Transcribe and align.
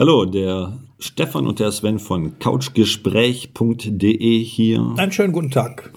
Hallo, 0.00 0.26
der 0.26 0.78
Stefan 1.00 1.48
und 1.48 1.58
der 1.58 1.72
Sven 1.72 1.98
von 1.98 2.38
couchgespräch.de 2.38 4.44
hier. 4.44 4.94
Einen 4.96 5.10
schönen 5.10 5.32
guten 5.32 5.50
Tag. 5.50 5.92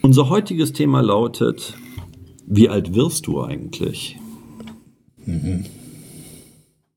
Unser 0.00 0.30
heutiges 0.30 0.72
Thema 0.72 1.02
lautet, 1.02 1.74
wie 2.46 2.70
alt 2.70 2.94
wirst 2.94 3.26
du 3.26 3.42
eigentlich? 3.42 4.16
Mhm. 5.26 5.66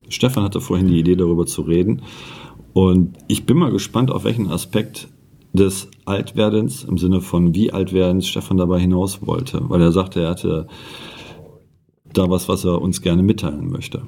Stefan 0.08 0.44
hatte 0.44 0.62
vorhin 0.62 0.88
die 0.88 0.98
Idee, 0.98 1.16
darüber 1.16 1.44
zu 1.44 1.60
reden. 1.60 2.00
Und 2.72 3.18
ich 3.28 3.44
bin 3.44 3.58
mal 3.58 3.70
gespannt, 3.70 4.10
auf 4.10 4.24
welchen 4.24 4.50
Aspekt 4.50 5.08
des 5.52 5.88
Altwerdens 6.06 6.84
im 6.84 6.96
Sinne 6.96 7.20
von 7.20 7.54
wie 7.54 7.70
alt 7.70 7.92
werden 7.92 8.22
Stefan 8.22 8.56
dabei 8.56 8.80
hinaus 8.80 9.26
wollte, 9.26 9.68
weil 9.68 9.82
er 9.82 9.92
sagte, 9.92 10.22
er 10.22 10.30
hatte 10.30 10.68
da 12.14 12.30
was, 12.30 12.48
was 12.48 12.64
er 12.64 12.80
uns 12.80 13.02
gerne 13.02 13.22
mitteilen 13.22 13.70
möchte. 13.70 14.04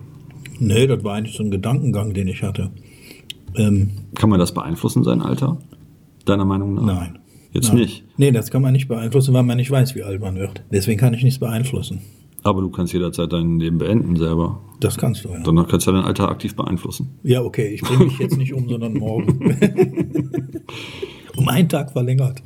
Nee, 0.58 0.86
das 0.86 1.04
war 1.04 1.14
eigentlich 1.14 1.36
so 1.36 1.42
ein 1.42 1.50
Gedankengang, 1.50 2.14
den 2.14 2.28
ich 2.28 2.42
hatte. 2.42 2.70
Ähm, 3.54 3.90
kann 4.14 4.30
man 4.30 4.38
das 4.38 4.52
beeinflussen, 4.52 5.04
sein 5.04 5.22
Alter? 5.22 5.58
Deiner 6.24 6.44
Meinung 6.44 6.74
nach? 6.74 6.82
Nein. 6.82 7.18
Jetzt 7.52 7.68
nein. 7.68 7.78
nicht? 7.78 8.04
Nee, 8.16 8.32
das 8.32 8.50
kann 8.50 8.62
man 8.62 8.72
nicht 8.72 8.88
beeinflussen, 8.88 9.32
weil 9.32 9.42
man 9.42 9.56
nicht 9.56 9.70
weiß, 9.70 9.94
wie 9.94 10.02
alt 10.02 10.20
man 10.20 10.36
wird. 10.36 10.62
Deswegen 10.70 10.98
kann 10.98 11.14
ich 11.14 11.22
nichts 11.22 11.38
beeinflussen. 11.38 12.02
Aber 12.42 12.60
du 12.60 12.70
kannst 12.70 12.92
jederzeit 12.92 13.32
dein 13.32 13.58
Leben 13.58 13.78
beenden 13.78 14.16
selber. 14.16 14.60
Das 14.78 14.96
kannst 14.96 15.24
du, 15.24 15.30
ja. 15.30 15.42
Danach 15.42 15.66
kannst 15.68 15.86
du 15.86 15.92
dein 15.92 16.04
Alter 16.04 16.28
aktiv 16.28 16.54
beeinflussen. 16.54 17.18
Ja, 17.22 17.42
okay. 17.42 17.68
Ich 17.68 17.80
bringe 17.80 18.04
mich 18.04 18.18
jetzt 18.18 18.36
nicht 18.36 18.52
um, 18.52 18.68
sondern 18.68 18.94
morgen. 18.94 19.56
um 21.36 21.48
einen 21.48 21.68
Tag 21.68 21.92
verlängert. 21.92 22.42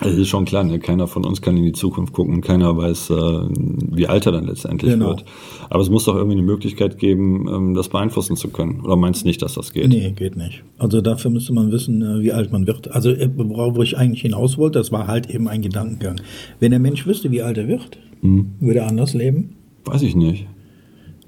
Das 0.00 0.14
ist 0.14 0.28
schon 0.28 0.44
klar, 0.44 0.64
ne? 0.64 0.78
keiner 0.78 1.06
von 1.06 1.24
uns 1.24 1.42
kann 1.42 1.56
in 1.56 1.64
die 1.64 1.72
Zukunft 1.72 2.12
gucken, 2.12 2.40
keiner 2.40 2.76
weiß, 2.76 3.10
äh, 3.10 3.14
wie 3.14 4.06
alt 4.06 4.26
er 4.26 4.32
dann 4.32 4.46
letztendlich 4.46 4.92
genau. 4.92 5.08
wird. 5.08 5.24
Aber 5.68 5.82
es 5.82 5.90
muss 5.90 6.04
doch 6.04 6.14
irgendwie 6.14 6.38
eine 6.38 6.46
Möglichkeit 6.46 6.98
geben, 6.98 7.48
ähm, 7.48 7.74
das 7.74 7.88
beeinflussen 7.88 8.36
zu 8.36 8.48
können. 8.48 8.80
Oder 8.80 8.96
meinst 8.96 9.22
du 9.22 9.28
nicht, 9.28 9.42
dass 9.42 9.54
das 9.54 9.72
geht? 9.72 9.88
Nee, 9.88 10.12
geht 10.12 10.36
nicht. 10.36 10.62
Also 10.78 11.00
dafür 11.00 11.30
müsste 11.30 11.52
man 11.52 11.70
wissen, 11.70 12.02
äh, 12.02 12.22
wie 12.22 12.32
alt 12.32 12.52
man 12.52 12.66
wird. 12.66 12.90
Also 12.90 13.10
äh, 13.10 13.28
wo 13.36 13.82
ich 13.82 13.96
eigentlich 13.96 14.22
hinaus 14.22 14.56
wollte, 14.58 14.78
das 14.78 14.90
war 14.90 15.06
halt 15.06 15.28
eben 15.30 15.48
ein 15.48 15.62
Gedankengang. 15.62 16.20
Wenn 16.60 16.70
der 16.70 16.80
Mensch 16.80 17.06
wüsste, 17.06 17.30
wie 17.30 17.42
alt 17.42 17.58
er 17.58 17.68
wird, 17.68 17.98
mhm. 18.22 18.52
würde 18.60 18.80
er 18.80 18.88
anders 18.88 19.14
leben? 19.14 19.56
Weiß 19.84 20.02
ich 20.02 20.14
nicht. 20.14 20.46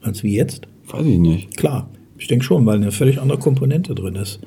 Als 0.01 0.23
wie 0.23 0.35
jetzt? 0.35 0.67
Weiß 0.89 1.07
ich 1.07 1.19
nicht. 1.19 1.57
Klar, 1.57 1.89
ich 2.19 2.27
denke 2.27 2.45
schon, 2.45 2.67
weil 2.67 2.77
eine 2.77 2.93
völlig 2.93 3.21
andere 3.21 3.39
Komponente 3.39 3.95
drin 3.95 4.17
ist. 4.17 4.41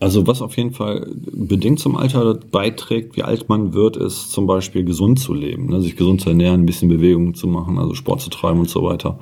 Also 0.00 0.26
was 0.26 0.42
auf 0.42 0.56
jeden 0.56 0.72
Fall 0.72 1.06
bedingt 1.32 1.78
zum 1.78 1.96
Alter 1.96 2.34
beiträgt, 2.34 3.16
wie 3.16 3.22
alt 3.22 3.48
man 3.48 3.74
wird, 3.74 3.96
ist 3.96 4.32
zum 4.32 4.46
Beispiel 4.46 4.84
gesund 4.84 5.18
zu 5.18 5.32
leben, 5.32 5.66
ne? 5.66 5.80
sich 5.80 5.96
gesund 5.96 6.20
zu 6.20 6.30
ernähren, 6.30 6.62
ein 6.62 6.66
bisschen 6.66 6.88
Bewegung 6.88 7.34
zu 7.34 7.46
machen, 7.46 7.78
also 7.78 7.94
Sport 7.94 8.20
zu 8.20 8.30
treiben 8.30 8.60
und 8.60 8.68
so 8.68 8.82
weiter. 8.82 9.18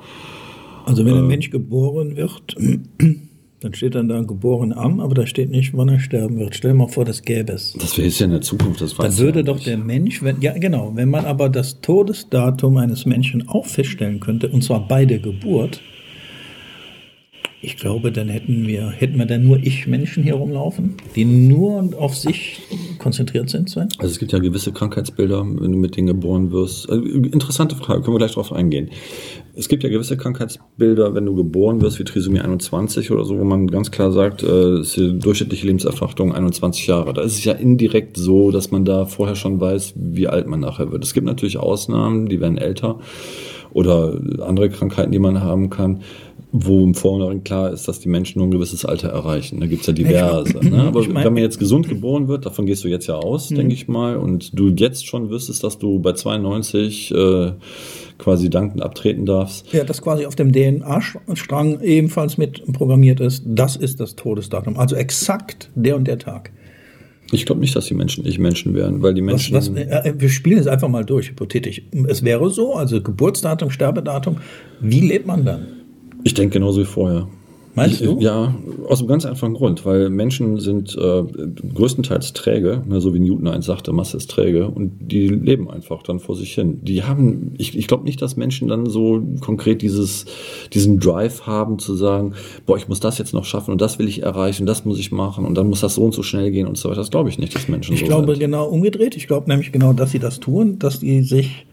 Also 0.85 1.05
wenn 1.05 1.15
äh, 1.15 1.19
ein 1.19 1.27
Mensch 1.27 1.49
geboren 1.49 2.15
wird, 2.15 2.55
dann 3.59 3.73
steht 3.73 3.95
dann 3.95 4.09
da 4.09 4.21
geboren 4.21 4.73
am, 4.73 4.99
aber 4.99 5.13
da 5.13 5.25
steht 5.25 5.49
nicht, 5.49 5.75
wann 5.75 5.87
er 5.87 5.99
sterben 5.99 6.37
wird. 6.37 6.55
Stell 6.55 6.71
dir 6.71 6.77
mal 6.77 6.87
vor, 6.87 7.05
das 7.05 7.21
gäbe 7.21 7.53
es. 7.53 7.73
Das 7.79 7.97
wäre 7.97 8.07
jetzt 8.07 8.19
ja 8.19 8.25
in 8.25 8.31
der 8.31 8.41
Zukunft, 8.41 8.81
das 8.81 8.97
weiß 8.97 9.15
Dann 9.15 9.25
würde 9.25 9.39
ja 9.39 9.43
doch 9.45 9.59
der 9.59 9.77
Mensch, 9.77 10.21
wenn, 10.21 10.41
ja 10.41 10.57
genau, 10.57 10.91
wenn 10.95 11.09
man 11.09 11.25
aber 11.25 11.49
das 11.49 11.79
Todesdatum 11.81 12.77
eines 12.77 13.05
Menschen 13.05 13.47
auch 13.47 13.65
feststellen 13.65 14.19
könnte, 14.19 14.49
und 14.49 14.63
zwar 14.63 14.87
bei 14.87 15.05
der 15.05 15.19
Geburt, 15.19 15.81
ich 17.63 17.77
glaube, 17.77 18.11
dann 18.11 18.27
hätten 18.27 18.67
wir, 18.67 18.89
hätten 18.89 19.17
wir 19.17 19.25
dann 19.25 19.43
nur 19.43 19.57
Ich-Menschen 19.57 20.21
hier 20.21 20.35
rumlaufen, 20.35 20.95
die 21.15 21.23
nur 21.23 21.91
auf 21.97 22.13
sich 22.13 22.59
konzentriert 22.99 23.49
sind, 23.49 23.69
Sven? 23.69 23.87
Also 23.99 24.11
es 24.11 24.19
gibt 24.19 24.33
ja 24.33 24.39
gewisse 24.39 24.73
Krankheitsbilder, 24.73 25.45
wenn 25.45 25.71
du 25.71 25.77
mit 25.77 25.95
denen 25.95 26.07
geboren 26.07 26.51
wirst. 26.51 26.89
Also, 26.89 27.01
interessante 27.05 27.77
Frage, 27.77 28.01
können 28.01 28.15
wir 28.15 28.19
gleich 28.19 28.33
drauf 28.33 28.51
eingehen. 28.51 28.89
Es 29.55 29.69
gibt 29.69 29.83
ja 29.83 29.89
gewisse 29.89 30.17
Krankheitsbilder, 30.17 31.15
wenn 31.15 31.25
du 31.25 31.35
geboren 31.35 31.81
wirst, 31.81 31.99
wie 31.99 32.03
Trisomie 32.03 32.41
21 32.41 33.11
oder 33.11 33.23
so, 33.23 33.39
wo 33.39 33.45
man 33.45 33.67
ganz 33.67 33.91
klar 33.91 34.11
sagt, 34.11 34.43
äh, 34.43 34.81
ist 34.81 34.97
die 34.97 35.17
durchschnittliche 35.17 35.65
Lebenserwartung 35.65 36.33
21 36.33 36.85
Jahre. 36.87 37.13
Da 37.13 37.21
ist 37.21 37.37
es 37.37 37.45
ja 37.45 37.53
indirekt 37.53 38.17
so, 38.17 38.51
dass 38.51 38.71
man 38.71 38.83
da 38.83 39.05
vorher 39.05 39.37
schon 39.37 39.61
weiß, 39.61 39.93
wie 39.95 40.27
alt 40.27 40.47
man 40.47 40.59
nachher 40.59 40.91
wird. 40.91 41.05
Es 41.05 41.13
gibt 41.13 41.25
natürlich 41.25 41.57
Ausnahmen, 41.57 42.27
die 42.27 42.41
werden 42.41 42.57
älter 42.57 42.99
oder 43.71 44.19
andere 44.41 44.69
Krankheiten, 44.69 45.11
die 45.11 45.19
man 45.19 45.41
haben 45.41 45.69
kann 45.69 46.01
wo 46.55 46.83
im 46.83 46.93
Vorhinein 46.93 47.43
klar 47.43 47.73
ist, 47.73 47.87
dass 47.87 47.99
die 47.99 48.07
Menschen 48.07 48.37
nur 48.37 48.47
ein 48.47 48.51
gewisses 48.51 48.85
Alter 48.85 49.09
erreichen. 49.09 49.59
Da 49.59 49.65
gibt's 49.65 49.87
ja 49.87 49.93
diverse. 49.93 50.59
Ich, 50.61 50.69
ne? 50.69 50.83
Aber 50.83 51.01
ich 51.01 51.09
mein, 51.09 51.25
wenn 51.25 51.33
man 51.33 51.41
jetzt 51.41 51.57
gesund 51.57 51.89
geboren 51.89 52.27
wird, 52.27 52.45
davon 52.45 52.67
gehst 52.67 52.83
du 52.83 52.87
jetzt 52.89 53.07
ja 53.07 53.15
aus, 53.15 53.49
mhm. 53.49 53.55
denke 53.55 53.73
ich 53.73 53.87
mal, 53.87 54.17
und 54.17 54.57
du 54.57 54.69
jetzt 54.69 55.07
schon 55.07 55.31
wüsstest, 55.31 55.63
dass 55.63 55.79
du 55.79 55.97
bei 55.97 56.13
92 56.13 57.11
äh, 57.11 57.53
quasi 58.19 58.51
dankend 58.51 58.83
abtreten 58.83 59.25
darfst. 59.25 59.73
Ja, 59.73 59.83
das 59.83 60.03
quasi 60.03 60.27
auf 60.27 60.35
dem 60.35 60.53
DNA-Strang 60.53 61.81
ebenfalls 61.81 62.37
mit 62.37 62.71
programmiert 62.71 63.19
ist, 63.19 63.43
das 63.47 63.75
ist 63.75 63.99
das 63.99 64.15
Todesdatum. 64.15 64.77
Also 64.77 64.95
exakt 64.95 65.71
der 65.73 65.95
und 65.95 66.07
der 66.07 66.19
Tag. 66.19 66.51
Ich 67.31 67.47
glaube 67.47 67.61
nicht, 67.61 67.75
dass 67.75 67.85
die 67.85 67.95
Menschen 67.95 68.25
nicht 68.25 68.37
Menschen 68.37 68.75
wären, 68.75 69.01
weil 69.01 69.15
die 69.15 69.23
Menschen. 69.23 69.55
Was, 69.55 69.73
was, 69.73 69.81
äh, 69.81 70.13
wir 70.15 70.29
spielen 70.29 70.59
es 70.59 70.67
einfach 70.67 70.87
mal 70.87 71.03
durch, 71.03 71.31
hypothetisch. 71.31 71.81
Es 72.07 72.23
wäre 72.23 72.51
so, 72.51 72.75
also 72.75 73.01
Geburtsdatum, 73.01 73.71
Sterbedatum. 73.71 74.37
Wie 74.79 74.99
lebt 74.99 75.25
man 75.25 75.43
dann? 75.43 75.82
Ich 76.23 76.33
denke 76.33 76.53
genauso 76.53 76.81
wie 76.81 76.85
vorher. 76.85 77.27
Meinst 77.75 78.01
du? 78.01 78.19
Ja, 78.19 78.53
aus 78.87 78.99
einem 78.99 79.07
ganz 79.07 79.25
einfachen 79.25 79.55
Grund, 79.55 79.83
weil 79.83 80.09
Menschen 80.11 80.59
sind 80.59 80.95
äh, 80.95 81.23
größtenteils 81.73 82.33
träge, 82.33 82.83
ne, 82.87 83.01
so 83.01 83.15
wie 83.15 83.19
Newton 83.19 83.47
eins 83.47 83.65
sagte, 83.65 83.91
Masse 83.91 84.17
ist 84.17 84.29
träge 84.29 84.67
und 84.67 84.91
die 85.11 85.27
leben 85.27 85.71
einfach 85.71 86.03
dann 86.03 86.19
vor 86.19 86.35
sich 86.35 86.53
hin. 86.53 86.81
Die 86.83 87.03
haben, 87.03 87.55
ich, 87.57 87.75
ich 87.75 87.87
glaube 87.87 88.03
nicht, 88.03 88.21
dass 88.21 88.35
Menschen 88.35 88.67
dann 88.67 88.85
so 88.85 89.23
konkret 89.41 89.81
dieses, 89.81 90.25
diesen 90.71 90.99
Drive 90.99 91.47
haben 91.47 91.79
zu 91.79 91.95
sagen, 91.95 92.35
boah, 92.67 92.77
ich 92.77 92.87
muss 92.87 92.99
das 92.99 93.17
jetzt 93.17 93.33
noch 93.33 93.45
schaffen 93.45 93.71
und 93.71 93.81
das 93.81 93.97
will 93.97 94.07
ich 94.07 94.21
erreichen, 94.21 94.67
das 94.67 94.85
muss 94.85 94.99
ich 94.99 95.11
machen 95.11 95.43
und 95.43 95.55
dann 95.55 95.67
muss 95.67 95.81
das 95.81 95.95
so 95.95 96.03
und 96.03 96.13
so 96.13 96.21
schnell 96.21 96.51
gehen 96.51 96.67
und 96.67 96.77
so 96.77 96.89
weiter. 96.89 97.01
Das 97.01 97.09
glaube 97.09 97.29
ich 97.29 97.39
nicht, 97.39 97.55
dass 97.55 97.67
Menschen 97.67 97.93
ich 97.93 98.01
so 98.01 98.05
sind. 98.05 98.15
Ich 98.19 98.25
glaube 98.25 98.37
genau 98.37 98.67
umgedreht. 98.67 99.17
Ich 99.17 99.25
glaube 99.25 99.49
nämlich 99.49 99.71
genau, 99.71 99.93
dass 99.93 100.11
sie 100.11 100.19
das 100.19 100.39
tun, 100.39 100.77
dass 100.77 100.99
die 100.99 101.23
sich 101.23 101.65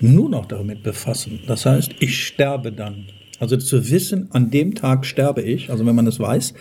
nur 0.00 0.30
noch 0.30 0.46
damit 0.46 0.82
befassen. 0.82 1.40
Das 1.46 1.66
heißt, 1.66 1.92
ich 2.00 2.24
sterbe 2.24 2.72
dann. 2.72 3.04
Also 3.42 3.56
zu 3.56 3.90
wissen, 3.90 4.28
an 4.30 4.52
dem 4.52 4.76
Tag 4.76 5.04
sterbe 5.04 5.42
ich, 5.42 5.68
also 5.68 5.84
wenn 5.84 5.96
man 5.96 6.04
das 6.04 6.20
weiß, 6.20 6.54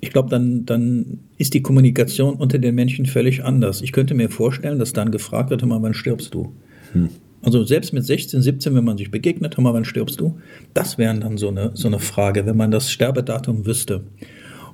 ich 0.00 0.10
glaube, 0.10 0.28
dann, 0.28 0.66
dann 0.66 1.20
ist 1.38 1.54
die 1.54 1.62
Kommunikation 1.62 2.34
unter 2.34 2.58
den 2.58 2.74
Menschen 2.74 3.06
völlig 3.06 3.44
anders. 3.44 3.82
Ich 3.82 3.92
könnte 3.92 4.14
mir 4.14 4.28
vorstellen, 4.28 4.80
dass 4.80 4.92
dann 4.92 5.12
gefragt 5.12 5.50
wird, 5.50 5.62
immer, 5.62 5.80
wann 5.80 5.94
stirbst 5.94 6.34
du? 6.34 6.52
Hm. 6.90 7.10
Also 7.40 7.62
selbst 7.62 7.92
mit 7.92 8.04
16, 8.04 8.42
17, 8.42 8.74
wenn 8.74 8.82
man 8.82 8.98
sich 8.98 9.12
begegnet, 9.12 9.56
mal, 9.58 9.72
wann 9.74 9.84
stirbst 9.84 10.18
du? 10.18 10.36
Das 10.74 10.98
wäre 10.98 11.16
dann 11.20 11.36
so 11.36 11.50
eine, 11.50 11.70
so 11.74 11.86
eine 11.86 12.00
Frage, 12.00 12.46
wenn 12.46 12.56
man 12.56 12.72
das 12.72 12.90
Sterbedatum 12.90 13.64
wüsste. 13.64 14.02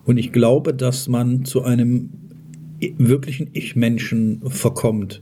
Und 0.07 0.17
ich 0.17 0.33
glaube, 0.33 0.73
dass 0.73 1.09
man 1.09 1.45
zu 1.45 1.63
einem 1.63 2.09
wirklichen 2.97 3.51
Ich-Menschen 3.53 4.41
verkommt. 4.49 5.21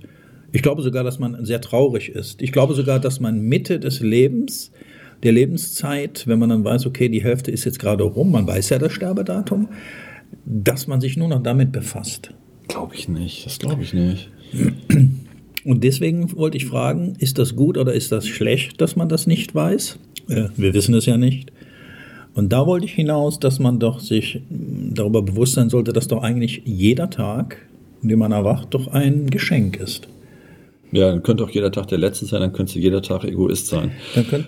Ich 0.53 0.63
glaube 0.63 0.83
sogar, 0.83 1.03
dass 1.03 1.19
man 1.19 1.45
sehr 1.45 1.61
traurig 1.61 2.11
ist. 2.11 2.43
Ich 2.43 2.53
glaube 2.53 2.75
sogar, 2.75 3.01
dass 3.01 3.19
man 3.19 3.41
Mitte 3.41 3.81
des 3.81 3.99
Lebens 3.99 4.71
der 5.23 5.33
Lebenszeit, 5.33 6.27
wenn 6.27 6.39
man 6.39 6.49
dann 6.49 6.65
weiß, 6.65 6.87
okay, 6.87 7.09
die 7.09 7.23
Hälfte 7.23 7.51
ist 7.51 7.65
jetzt 7.65 7.79
gerade 7.79 8.05
rum, 8.05 8.31
man 8.31 8.47
weiß 8.47 8.71
ja 8.71 8.79
das 8.79 8.93
Sterbedatum, 8.93 9.69
dass 10.45 10.87
man 10.87 11.01
sich 11.01 11.17
nur 11.17 11.29
noch 11.29 11.43
damit 11.43 11.73
befasst. 11.73 12.33
Glaube 12.69 12.95
ich 12.95 13.09
nicht, 13.09 13.47
das 13.47 13.59
glaube 13.59 13.83
ich 13.83 13.93
nicht. 13.93 14.31
Und 15.65 15.85
deswegen 15.85 16.35
wollte 16.37 16.57
ich 16.57 16.67
fragen, 16.67 17.15
ist 17.19 17.39
das 17.39 17.55
gut 17.55 17.77
oder 17.77 17.93
ist 17.93 18.13
das 18.13 18.27
schlecht, 18.27 18.81
dass 18.81 18.97
man 18.97 19.09
das 19.09 19.27
nicht 19.27 19.55
weiß? 19.55 19.99
Äh, 20.29 20.49
wir 20.57 20.73
wissen 20.73 20.95
es 20.95 21.07
ja 21.07 21.17
nicht. 21.17 21.53
Und 22.33 22.53
da 22.53 22.67
wollte 22.67 22.87
ich 22.87 22.93
hinaus, 22.93 23.41
dass 23.41 23.59
man 23.59 23.79
doch 23.79 24.01
sich 24.01 24.41
darüber 24.49 25.23
bewusst 25.23 25.55
sein 25.55 25.69
sollte, 25.69 25.93
dass 25.93 26.09
doch 26.09 26.23
eigentlich 26.23 26.63
jeder 26.65 27.11
Tag, 27.11 27.59
in 28.03 28.09
dem 28.09 28.21
man 28.21 28.33
erwacht, 28.33 28.69
doch 28.71 28.89
ein 28.89 29.29
Geschenk 29.29 29.77
ist. 29.77 30.09
Ja, 30.93 31.11
dann 31.11 31.23
könnte 31.23 31.45
auch 31.45 31.51
jeder 31.51 31.71
Tag 31.71 31.89
der 31.89 31.99
letzte 31.99 32.27
sein, 32.27 32.41
dann 32.41 32.53
könntest 32.53 32.77
du 32.77 32.81
jeder 32.81 33.03
Tag 33.03 33.25
Egoist 33.25 33.69
sein. 33.69 33.93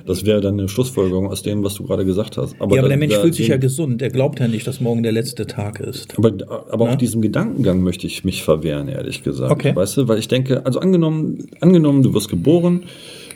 das 0.07 0.25
wäre 0.25 0.41
dann 0.41 0.59
eine 0.59 0.69
Schlussfolgerung 0.69 1.29
aus 1.29 1.43
dem, 1.43 1.63
was 1.63 1.75
du 1.75 1.85
gerade 1.85 2.05
gesagt 2.05 2.37
hast. 2.37 2.55
Aber, 2.61 2.75
ja, 2.75 2.83
aber 2.83 2.89
der 2.89 2.99
Mensch 2.99 3.15
fühlt 3.17 3.35
sich 3.35 3.49
ja 3.49 3.57
gesund, 3.57 4.01
der 4.01 4.11
glaubt 4.11 4.41
ja 4.41 4.49
nicht, 4.49 4.67
dass 4.67 4.81
morgen 4.81 5.03
der 5.03 5.13
letzte 5.13 5.47
Tag 5.47 5.81
ist. 5.81 6.19
Aber, 6.19 6.33
aber 6.71 6.91
auch 6.91 6.97
diesem 6.97 7.23
Gedankengang 7.23 7.83
möchte 7.83 8.07
ich 8.07 8.25
mich 8.25 8.43
verwehren, 8.43 8.89
ehrlich 8.89 9.23
gesagt. 9.23 9.53
Okay. 9.53 9.75
Weißt 9.75 9.97
du, 9.97 10.09
weil 10.09 10.19
ich 10.19 10.29
denke, 10.29 10.67
also 10.67 10.81
angenommen, 10.81 11.47
angenommen, 11.61 12.03
du 12.03 12.15
wirst 12.15 12.29
geboren, 12.29 12.85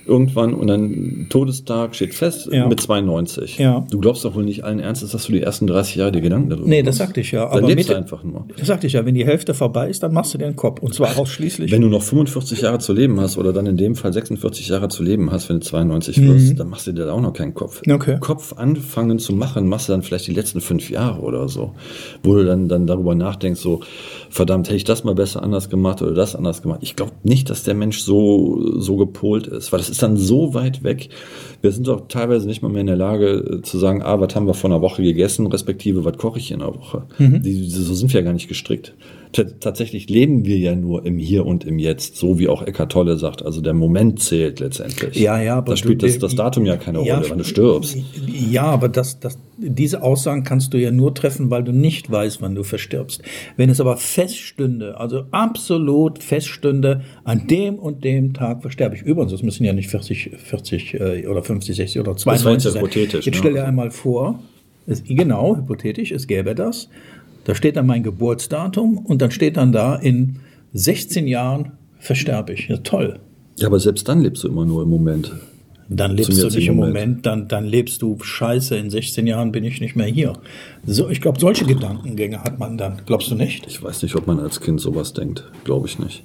irgendwann 0.07 0.55
und 0.55 0.67
dann 0.69 1.27
Todestag 1.29 1.95
steht 1.95 2.15
fest 2.15 2.49
ja. 2.51 2.67
mit 2.69 2.81
92. 2.81 3.59
Ja. 3.59 3.85
Du 3.91 3.99
glaubst 3.99 4.25
doch 4.25 4.35
wohl 4.35 4.45
nicht 4.45 4.65
allen 4.65 4.79
Ernstes, 4.79 5.11
dass 5.11 5.27
du 5.27 5.33
die 5.33 5.43
ersten 5.43 5.67
30 5.67 5.97
Jahre 5.97 6.13
die 6.13 6.21
Gedanken 6.21 6.51
darüber 6.51 6.69
Nee, 6.69 6.83
das 6.83 6.97
sagte 6.97 7.21
ich 7.21 7.33
ja. 7.33 7.45
Dann 7.47 7.59
aber 7.59 7.69
lebst 7.69 7.89
du 7.89 7.95
einfach 7.95 8.23
nur. 8.23 8.47
Das 8.57 8.67
sagte 8.67 8.87
ich 8.87 8.95
ja, 8.95 9.05
wenn 9.05 9.15
die 9.15 9.27
Hälfte 9.27 9.55
vorbei 9.55 9.89
ist, 9.89 10.03
dann 10.03 10.13
machst 10.13 10.35
du 10.35 10.39
dir 10.39 10.47
einen 10.47 10.57
Kopf. 10.57 10.81
Und 10.81 10.95
zwar 10.95 11.19
ausschließlich. 11.19 11.71
Wenn 11.71 11.83
du 11.83 11.89
noch 11.89 12.03
45 12.03 12.63
Jahre 12.63 12.79
zu 12.79 12.93
leben 12.93 13.21
hast 13.21 13.37
oder 13.39 13.53
dann 13.53 13.67
in 13.67 13.77
dem 13.77 13.97
Fall 13.97 14.13
46 14.13 14.69
Jahre 14.69 14.89
zu 14.89 15.03
leben 15.03 15.31
hast, 15.33 15.49
wenn 15.49 15.61
du 15.61 15.67
92 15.67 16.19
mhm. 16.19 16.35
wirst, 16.35 16.61
dann 16.61 16.69
machst 16.69 16.87
du 16.87 16.93
dir 16.93 17.07
da 17.07 17.13
auch 17.13 17.21
noch 17.21 17.33
keinen 17.33 17.55
Kopf. 17.55 17.83
Okay. 17.89 18.19
Kopf 18.21 18.55
anfangen 18.57 19.19
zu 19.19 19.33
machen, 19.33 19.69
machst 19.69 19.89
du 19.89 19.93
dann 19.93 20.03
vielleicht 20.03 20.27
die 20.27 20.35
letzten 20.35 20.61
fünf 20.61 20.91
Jahre 20.91 21.21
oder 21.21 21.49
so. 21.49 21.73
Wo 22.23 22.35
du 22.35 22.45
dann, 22.45 22.69
dann 22.69 22.87
darüber 22.87 23.15
nachdenkst, 23.15 23.61
so, 23.61 23.81
verdammt, 24.31 24.69
hätte 24.69 24.77
ich 24.77 24.85
das 24.85 25.05
mal 25.05 25.15
besser 25.15 25.43
anders 25.43 25.69
gemacht 25.69 26.03
oder 26.03 26.13
das 26.13 26.37
anders 26.37 26.63
gemacht. 26.63 26.81
Ich 26.83 26.97
glaube 26.97 27.13
nicht, 27.23 27.51
dass 27.51 27.65
der 27.65 27.75
Mensch 27.75 28.01
so, 28.01 28.79
so 28.79 28.97
gepolt 28.97 29.47
ist, 29.47 29.73
weil 29.73 29.79
das 29.79 29.89
ist 29.89 29.96
dann 30.03 30.17
so 30.17 30.55
weit 30.55 30.83
weg. 30.83 31.09
Wir 31.63 31.73
sind 31.73 31.87
doch 31.87 32.09
teilweise 32.09 32.47
nicht 32.47 32.63
mal 32.63 32.69
mehr 32.69 32.83
in 32.83 32.87
der 32.87 32.97
Lage 32.97 33.59
äh, 33.59 33.63
zu 33.63 33.79
sagen, 33.79 34.03
ah, 34.03 34.21
was 34.21 34.35
haben 34.35 34.47
wir 34.47 34.55
vor 34.55 34.71
einer 34.71 34.83
Woche 34.83 35.03
gegessen, 35.03 35.47
respektive, 35.47 36.05
was 36.05 36.17
koche 36.17 36.39
ich 36.39 36.51
in 36.51 36.63
einer 36.63 36.75
Woche. 36.75 37.05
Mhm. 37.19 37.43
Die, 37.43 37.69
so 37.69 37.95
sind 37.95 38.13
wir 38.13 38.21
ja 38.21 38.25
gar 38.25 38.33
nicht 38.33 38.49
gestrickt. 38.49 38.95
T 39.33 39.45
tatsächlich 39.61 40.09
leben 40.09 40.45
wir 40.45 40.57
ja 40.59 40.75
nur 40.75 41.05
im 41.07 41.19
Hier 41.19 41.45
und 41.47 41.65
im 41.65 41.79
Jetzt, 41.79 42.17
so 42.17 42.39
wie 42.39 42.49
auch 42.49 42.63
Eckart 42.63 42.93
Tolle 42.93 43.17
sagt. 43.19 43.45
Also 43.45 43.61
der 43.61 43.75
Moment 43.75 44.21
zählt 44.21 44.61
letztendlich. 44.61 45.17
Ja, 45.17 45.41
ja, 45.41 45.57
aber 45.57 45.73
da 45.73 45.77
spielt 45.77 46.03
du- 46.03 46.07
das, 46.07 46.19
das 46.19 46.35
Datum 46.35 46.65
ja 46.67 46.77
keine 46.77 47.03
Ja, 47.05 47.17
Rolle, 47.19 47.31
wenn 47.31 47.39
du 47.39 47.45
stirbst. 47.45 47.97
Ja, 48.27 48.63
aber 48.65 48.89
das, 48.89 49.21
das, 49.21 49.39
diese 49.59 50.03
Aussagen 50.03 50.45
kannst 50.45 50.73
du 50.75 50.79
ja 50.79 50.91
nur 50.91 51.15
treffen, 51.15 51.51
weil 51.51 51.65
du 51.65 51.73
nicht 51.73 52.11
weißt, 52.11 52.41
wann 52.43 52.55
du 52.55 52.63
verstirbst. 52.63 53.23
Wenn 53.57 53.71
es 53.71 53.81
aber 53.81 53.97
feststünde, 53.97 54.99
also 55.01 55.25
absolut 55.31 56.23
feststünde, 56.23 57.03
an 57.25 57.47
dem 57.47 57.77
und 57.79 58.05
dem 58.05 58.35
Tag 58.35 58.63
versterbe 58.63 58.97
ich. 58.97 59.03
Übrigens, 59.03 59.33
das 59.33 59.43
müssen 59.43 59.65
ja 59.65 59.73
nicht 59.73 59.89
40, 59.91 60.31
40 60.37 60.95
äh, 60.95 61.27
oder 61.27 61.43
50, 61.43 61.75
60 61.77 62.01
oder 62.01 62.17
92 62.17 62.45
war 62.47 62.53
jetzt 62.53 62.63
sein. 62.65 62.75
hypothetisch, 62.77 63.27
Jetzt 63.27 63.35
ne? 63.35 63.39
stell 63.41 63.53
dir 63.55 63.65
einmal 63.67 63.91
vor, 63.91 64.41
es, 64.87 65.03
genau, 65.05 65.57
hypothetisch, 65.57 66.13
es 66.13 66.27
gäbe 66.27 66.55
das. 66.55 66.89
Da 67.47 67.55
steht 67.55 67.77
dann 67.77 67.87
mein 67.87 68.03
Geburtsdatum 68.03 68.99
und 68.99 69.23
dann 69.23 69.31
steht 69.31 69.57
dann 69.57 69.71
da, 69.71 69.95
in 69.95 70.41
16 70.73 71.29
Jahren 71.29 71.75
versterbe 71.97 72.53
ich. 72.53 72.67
Ja, 72.67 72.79
toll. 72.79 73.21
Ja, 73.57 73.69
aber 73.69 73.79
selbst 73.79 74.09
dann 74.09 74.21
lebst 74.21 74.43
du 74.43 74.49
immer 74.49 74.67
nur 74.67 74.83
im 74.83 74.89
Moment. 74.91 75.33
Dann 75.89 76.17
lebst 76.17 76.43
du 76.43 76.49
nicht 76.49 76.67
im 76.67 76.75
Moment. 76.75 76.95
Moment, 76.95 77.27
dann, 77.27 77.47
dann 77.47 77.65
lebst 77.65 78.03
du 78.03 78.19
scheiße, 78.21 78.77
in 78.77 78.91
16 78.91 79.29
Jahren 79.29 79.53
bin 79.53 79.63
ich 79.63 79.81
nicht 79.81 79.95
mehr 79.95 80.09
hier. 80.09 80.33
So, 80.85 81.09
ich 81.09 81.21
glaube, 81.21 81.39
solche 81.39 81.65
Gedankengänge 81.65 82.43
hat 82.43 82.59
man 82.59 82.77
dann. 82.77 83.03
Glaubst 83.07 83.31
du 83.31 83.37
nicht? 83.37 83.65
Ich 83.69 83.81
weiß 83.81 84.03
nicht, 84.03 84.17
ob 84.17 84.27
man 84.27 84.41
als 84.41 84.61
Kind 84.61 84.81
sowas 84.81 85.13
denkt. 85.13 85.45
Glaube 85.63 85.87
ich 85.87 86.01
nicht. 86.01 86.25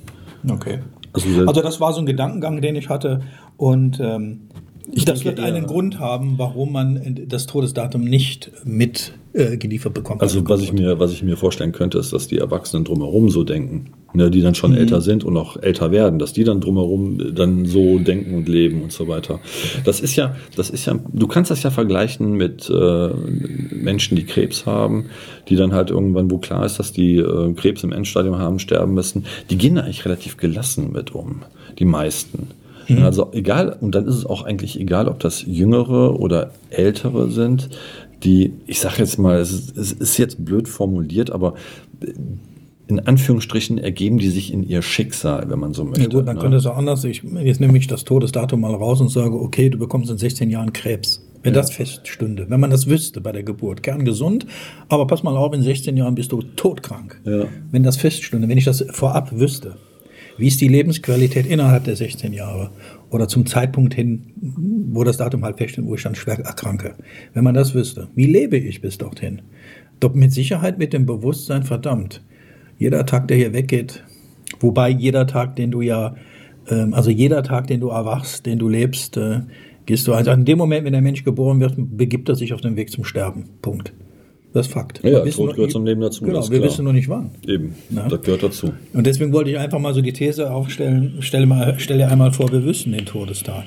Okay. 0.49 0.79
Also, 1.13 1.27
Also 1.45 1.61
das 1.61 1.79
war 1.79 1.93
so 1.93 1.99
ein 1.99 2.07
Gedankengang, 2.07 2.61
den 2.61 2.75
ich 2.75 2.89
hatte. 2.89 3.21
Und 3.57 3.99
ähm, 3.99 4.47
das 4.93 5.05
denke 5.21 5.25
wird 5.25 5.39
einen 5.39 5.65
Grund 5.65 5.99
haben, 5.99 6.37
warum 6.37 6.71
man 6.73 7.19
das 7.27 7.47
Todesdatum 7.47 8.03
nicht 8.03 8.51
mit 8.63 9.13
äh, 9.33 9.57
geliefert 9.57 9.93
bekommt. 9.93 10.21
Also 10.21 10.47
was 10.49 10.61
ich 10.61 10.73
mir, 10.73 10.99
was 10.99 11.13
ich 11.13 11.23
mir 11.23 11.37
vorstellen 11.37 11.71
könnte, 11.71 11.97
ist, 11.97 12.11
dass 12.11 12.27
die 12.27 12.37
Erwachsenen 12.37 12.83
drumherum 12.83 13.29
so 13.29 13.45
denken, 13.45 13.93
ne, 14.13 14.29
die 14.29 14.41
dann 14.41 14.51
Mhm. 14.51 14.55
schon 14.55 14.73
älter 14.75 14.99
sind 14.99 15.23
und 15.23 15.37
auch 15.37 15.55
älter 15.55 15.91
werden, 15.91 16.19
dass 16.19 16.33
die 16.33 16.43
dann 16.43 16.59
drumherum 16.59 17.33
dann 17.33 17.65
so 17.65 17.99
denken 17.99 18.35
und 18.35 18.49
leben 18.49 18.81
und 18.81 18.91
so 18.91 19.07
weiter. 19.07 19.39
Das 19.85 20.01
ist 20.01 20.17
ja, 20.17 20.35
das 20.57 20.69
ist 20.69 20.85
ja, 20.85 20.99
du 21.13 21.27
kannst 21.27 21.49
das 21.49 21.63
ja 21.63 21.71
vergleichen 21.71 22.33
mit 22.33 22.69
äh, 22.69 23.09
Menschen, 23.73 24.17
die 24.17 24.25
Krebs 24.25 24.65
haben, 24.65 25.05
die 25.47 25.55
dann 25.55 25.71
halt 25.71 25.91
irgendwann, 25.91 26.29
wo 26.29 26.37
klar 26.37 26.65
ist, 26.65 26.79
dass 26.79 26.91
die 26.91 27.15
äh, 27.15 27.53
Krebs 27.53 27.83
im 27.83 27.93
Endstadium 27.93 28.37
haben, 28.37 28.59
sterben 28.59 28.93
müssen. 28.93 29.25
Die 29.49 29.57
gehen 29.57 29.75
da 29.75 29.83
eigentlich 29.83 30.03
relativ 30.03 30.35
gelassen 30.35 30.91
mit 30.91 31.15
um, 31.15 31.43
die 31.79 31.85
meisten. 31.85 32.49
Also 32.99 33.29
egal, 33.33 33.77
und 33.79 33.95
dann 33.95 34.07
ist 34.07 34.15
es 34.15 34.25
auch 34.25 34.43
eigentlich 34.43 34.79
egal, 34.79 35.07
ob 35.07 35.19
das 35.19 35.43
Jüngere 35.45 36.19
oder 36.19 36.51
Ältere 36.69 37.29
sind, 37.29 37.69
die, 38.23 38.53
ich 38.67 38.79
sage 38.79 38.95
jetzt 38.99 39.17
mal, 39.17 39.39
es 39.39 39.51
ist, 39.51 39.77
es 39.77 39.91
ist 39.91 40.17
jetzt 40.17 40.43
blöd 40.45 40.67
formuliert, 40.67 41.31
aber 41.31 41.55
in 42.87 42.99
Anführungsstrichen 42.99 43.77
ergeben 43.77 44.17
die 44.17 44.29
sich 44.29 44.51
in 44.53 44.63
ihr 44.63 44.81
Schicksal, 44.81 45.49
wenn 45.49 45.59
man 45.59 45.73
so 45.73 45.85
möchte. 45.85 46.01
Ja 46.01 46.07
gut, 46.07 46.27
dann 46.27 46.35
ne? 46.35 46.41
könnte 46.41 46.57
es 46.57 46.65
auch 46.65 46.77
anders. 46.77 47.03
Ich, 47.03 47.23
jetzt 47.23 47.61
nehme 47.61 47.77
ich 47.77 47.87
das 47.87 48.03
Todesdatum 48.03 48.59
mal 48.59 48.75
raus 48.75 48.99
und 49.01 49.09
sage, 49.09 49.33
okay, 49.33 49.69
du 49.69 49.77
bekommst 49.77 50.11
in 50.11 50.17
16 50.17 50.49
Jahren 50.49 50.73
Krebs. 50.73 51.25
Wenn 51.43 51.53
das 51.53 51.71
feststünde, 51.71 52.45
wenn 52.49 52.59
man 52.59 52.69
das 52.69 52.85
wüsste 52.85 53.19
bei 53.19 53.31
der 53.31 53.41
Geburt, 53.41 53.81
kerngesund, 53.81 54.45
aber 54.89 55.07
pass 55.07 55.23
mal 55.23 55.35
auf, 55.35 55.53
in 55.55 55.63
16 55.63 55.97
Jahren 55.97 56.13
bist 56.13 56.31
du 56.31 56.43
todkrank. 56.43 57.19
Ja. 57.25 57.45
Wenn 57.71 57.81
das 57.81 57.97
feststünde, 57.97 58.47
wenn 58.47 58.59
ich 58.59 58.65
das 58.65 58.85
vorab 58.91 59.31
wüsste, 59.31 59.77
wie 60.37 60.47
ist 60.47 60.61
die 60.61 60.67
Lebensqualität 60.67 61.45
innerhalb 61.45 61.83
der 61.83 61.95
16 61.95 62.33
Jahre 62.33 62.71
oder 63.09 63.27
zum 63.27 63.45
Zeitpunkt 63.45 63.93
hin, 63.93 64.33
wo 64.91 65.03
das 65.03 65.17
Datum 65.17 65.43
halt 65.43 65.57
feststeht, 65.57 65.85
wo 65.85 65.95
ich 65.95 66.03
dann 66.03 66.15
schwer 66.15 66.39
erkranke. 66.39 66.95
Wenn 67.33 67.43
man 67.43 67.53
das 67.53 67.73
wüsste, 67.73 68.07
wie 68.15 68.25
lebe 68.25 68.57
ich 68.57 68.81
bis 68.81 68.97
dorthin? 68.97 69.41
Doch 69.99 70.13
mit 70.13 70.31
Sicherheit 70.31 70.79
mit 70.79 70.93
dem 70.93 71.05
Bewusstsein, 71.05 71.63
verdammt, 71.63 72.23
jeder 72.77 73.05
Tag, 73.05 73.27
der 73.27 73.37
hier 73.37 73.53
weggeht, 73.53 74.03
wobei 74.59 74.89
jeder 74.89 75.27
Tag, 75.27 75.55
den 75.55 75.71
du 75.71 75.81
ja, 75.81 76.15
ähm, 76.69 76.93
also 76.93 77.11
jeder 77.11 77.43
Tag, 77.43 77.67
den 77.67 77.79
du 77.79 77.89
erwachst, 77.89 78.45
den 78.45 78.57
du 78.57 78.69
lebst, 78.69 79.17
äh, 79.17 79.41
gehst 79.85 80.07
du, 80.07 80.13
also 80.13 80.31
in 80.31 80.45
dem 80.45 80.57
Moment, 80.57 80.85
wenn 80.85 80.93
der 80.93 81.01
Mensch 81.01 81.23
geboren 81.23 81.59
wird, 81.59 81.75
begibt 81.77 82.29
er 82.29 82.35
sich 82.35 82.53
auf 82.53 82.61
den 82.61 82.75
Weg 82.75 82.89
zum 82.91 83.03
Sterben. 83.03 83.49
Punkt. 83.61 83.93
Das 84.53 84.67
ist 84.67 84.73
Fakt. 84.73 85.01
Ja, 85.03 85.23
Tod 85.25 85.55
gehört 85.55 85.71
zum 85.71 85.85
Leben 85.85 86.01
dazu, 86.01 86.25
Genau, 86.25 86.41
wir 86.49 86.59
klar. 86.59 86.69
wissen 86.69 86.83
nur 86.83 86.93
nicht 86.93 87.07
wann. 87.07 87.31
Eben, 87.47 87.73
Ja. 87.89 88.07
das 88.09 88.21
gehört 88.21 88.43
dazu. 88.43 88.73
Und 88.93 89.07
deswegen 89.07 89.31
wollte 89.31 89.49
ich 89.49 89.57
einfach 89.57 89.79
mal 89.79 89.93
so 89.93 90.01
die 90.01 90.11
These 90.11 90.51
aufstellen, 90.51 91.17
stelle, 91.21 91.45
mal, 91.45 91.79
stelle 91.79 92.07
einmal 92.09 92.33
vor, 92.33 92.51
wir 92.51 92.63
wüssten 92.65 92.91
den 92.91 93.05
Todestag. 93.05 93.65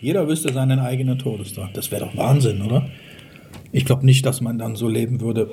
Jeder 0.00 0.26
wüsste 0.28 0.52
seinen 0.52 0.80
eigenen 0.80 1.18
Todestag. 1.18 1.72
Das 1.74 1.90
wäre 1.92 2.06
doch 2.06 2.16
Wahnsinn, 2.16 2.62
oder? 2.62 2.88
Ich 3.70 3.84
glaube 3.84 4.04
nicht, 4.04 4.26
dass 4.26 4.40
man 4.40 4.58
dann 4.58 4.74
so 4.76 4.88
leben 4.88 5.20
würde, 5.20 5.48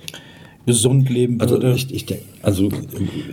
gesund 0.66 1.10
leben 1.10 1.40
Also 1.40 1.56
würde, 1.56 1.74
ich, 1.74 1.92
ich, 1.94 2.06
denk, 2.06 2.22
also 2.42 2.70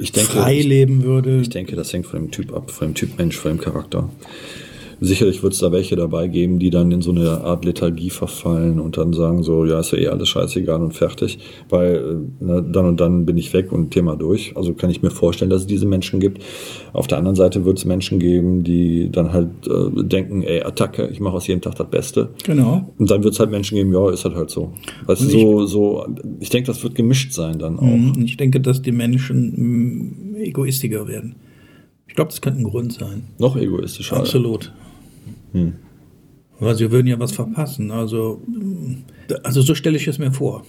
ich 0.01 0.11
denke, 0.11 0.29
frei 0.29 0.59
leben 0.61 1.03
würde. 1.03 1.39
ich 1.41 1.49
denke, 1.49 1.75
das 1.77 1.93
hängt 1.93 2.05
von 2.05 2.19
dem 2.23 2.31
Typ 2.31 2.53
ab, 2.53 2.69
von 2.69 2.89
dem 2.89 2.95
Typ 2.95 3.17
Mensch, 3.17 3.37
von 3.37 3.51
dem 3.53 3.59
Charakter. 3.61 4.09
Sicherlich 5.03 5.41
wird 5.41 5.53
es 5.53 5.59
da 5.59 5.71
welche 5.71 5.95
dabei 5.95 6.27
geben, 6.27 6.59
die 6.59 6.69
dann 6.69 6.91
in 6.91 7.01
so 7.01 7.09
eine 7.09 7.41
Art 7.41 7.65
Lethargie 7.65 8.11
verfallen 8.11 8.79
und 8.79 8.97
dann 8.97 9.13
sagen 9.13 9.41
so, 9.41 9.65
ja, 9.65 9.79
ist 9.79 9.91
ja 9.91 9.97
eh 9.97 10.07
alles 10.09 10.29
scheißegal 10.29 10.79
und 10.79 10.93
fertig, 10.93 11.39
weil 11.69 11.95
äh, 12.39 12.43
ne, 12.45 12.61
dann 12.61 12.85
und 12.85 13.01
dann 13.01 13.25
bin 13.25 13.35
ich 13.35 13.51
weg 13.51 13.71
und 13.71 13.89
Thema 13.89 14.15
durch. 14.15 14.55
Also 14.55 14.73
kann 14.73 14.91
ich 14.91 15.01
mir 15.01 15.09
vorstellen, 15.09 15.49
dass 15.49 15.61
es 15.61 15.67
diese 15.67 15.87
Menschen 15.87 16.19
gibt. 16.19 16.43
Auf 16.93 17.07
der 17.07 17.17
anderen 17.17 17.35
Seite 17.35 17.65
wird 17.65 17.79
es 17.79 17.85
Menschen 17.85 18.19
geben, 18.19 18.63
die 18.63 19.09
dann 19.11 19.33
halt 19.33 19.49
äh, 19.65 20.03
denken, 20.03 20.43
ey, 20.43 20.61
Attacke, 20.61 21.07
ich 21.07 21.19
mache 21.19 21.35
aus 21.35 21.47
jedem 21.47 21.61
Tag 21.61 21.73
das 21.75 21.89
Beste. 21.89 22.29
Genau. 22.43 22.93
Und 22.99 23.09
dann 23.09 23.23
wird 23.23 23.33
es 23.33 23.39
halt 23.39 23.49
Menschen 23.49 23.77
geben, 23.77 23.91
ja, 23.91 24.07
ist 24.11 24.23
halt 24.23 24.35
halt 24.35 24.51
so. 24.51 24.71
Weißt 25.07 25.23
du, 25.23 25.29
so, 25.29 25.65
so, 25.65 26.05
ich 26.39 26.49
denke, 26.49 26.67
das 26.67 26.83
wird 26.83 26.93
gemischt 26.93 27.33
sein 27.33 27.57
dann 27.57 27.79
auch. 27.79 27.81
Und 27.81 28.23
ich 28.23 28.37
denke, 28.37 28.59
dass 28.59 28.83
die 28.83 28.91
Menschen 28.91 30.35
mh, 30.35 30.39
egoistiger 30.41 31.07
werden. 31.07 31.37
Ich 32.07 32.15
glaube, 32.15 32.29
das 32.29 32.41
könnte 32.41 32.59
ein 32.59 32.65
Grund 32.65 32.93
sein. 32.93 33.23
Noch 33.39 33.55
egoistischer. 33.55 34.17
Absolut. 34.17 34.71
Hm. 35.53 35.73
Weil 36.59 36.75
sie 36.75 36.91
würden 36.91 37.07
ja 37.07 37.19
was 37.19 37.31
verpassen. 37.31 37.89
Also, 37.91 38.41
mh, 38.47 38.97
also 39.43 39.61
so 39.61 39.73
stelle 39.75 39.97
ich 39.97 40.07
es 40.07 40.19
mir 40.19 40.31
vor. 40.31 40.63